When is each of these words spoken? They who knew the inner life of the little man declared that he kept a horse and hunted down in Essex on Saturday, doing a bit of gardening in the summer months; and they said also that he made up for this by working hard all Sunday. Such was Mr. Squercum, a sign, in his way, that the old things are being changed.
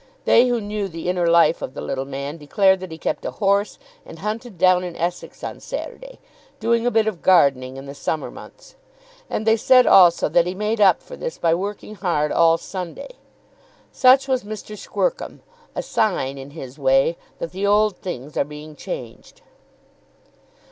They 0.25 0.47
who 0.47 0.59
knew 0.59 0.87
the 0.87 1.07
inner 1.09 1.27
life 1.29 1.61
of 1.61 1.75
the 1.75 1.79
little 1.81 2.05
man 2.05 2.37
declared 2.37 2.79
that 2.79 2.91
he 2.91 2.97
kept 2.97 3.23
a 3.23 3.29
horse 3.29 3.77
and 4.03 4.17
hunted 4.17 4.57
down 4.57 4.83
in 4.83 4.95
Essex 4.95 5.43
on 5.43 5.59
Saturday, 5.59 6.17
doing 6.59 6.87
a 6.87 6.89
bit 6.89 7.05
of 7.05 7.21
gardening 7.21 7.77
in 7.77 7.85
the 7.85 7.93
summer 7.93 8.31
months; 8.31 8.73
and 9.29 9.45
they 9.45 9.55
said 9.55 9.85
also 9.85 10.27
that 10.27 10.47
he 10.47 10.55
made 10.55 10.81
up 10.81 11.03
for 11.03 11.15
this 11.15 11.37
by 11.37 11.53
working 11.53 11.93
hard 11.93 12.31
all 12.31 12.57
Sunday. 12.57 13.09
Such 13.91 14.27
was 14.27 14.43
Mr. 14.43 14.75
Squercum, 14.75 15.41
a 15.75 15.83
sign, 15.83 16.39
in 16.39 16.49
his 16.49 16.79
way, 16.79 17.15
that 17.37 17.51
the 17.51 17.67
old 17.67 17.95
things 17.97 18.35
are 18.35 18.43
being 18.43 18.75
changed. 18.75 19.43